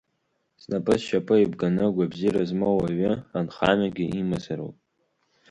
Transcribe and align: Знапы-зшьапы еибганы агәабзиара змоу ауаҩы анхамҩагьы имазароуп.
Знапы-зшьапы 0.63 1.35
еибганы 1.39 1.83
агәабзиара 1.87 2.43
змоу 2.49 2.71
ауаҩы 2.77 3.11
анхамҩагьы 3.37 4.05
имазароуп. 4.19 4.75